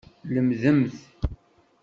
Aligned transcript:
Lemdemt! 0.33 0.95